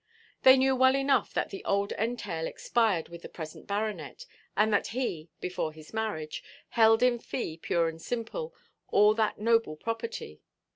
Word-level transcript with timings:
They 0.41 0.57
knew 0.57 0.75
well 0.75 0.95
enough 0.95 1.31
that 1.35 1.51
the 1.51 1.63
old 1.63 1.91
entail 1.91 2.47
expired 2.47 3.09
with 3.09 3.21
the 3.21 3.29
present 3.29 3.67
baronet; 3.67 4.25
and 4.57 4.73
that 4.73 4.87
he 4.97 5.29
(before 5.39 5.71
his 5.73 5.93
marriage) 5.93 6.43
held 6.69 7.03
in 7.03 7.19
fee 7.19 7.55
pure 7.61 7.87
and 7.87 8.01
simple 8.01 8.51
all 8.91 9.13
that 9.13 9.37
noble 9.37 9.75
property. 9.75 10.41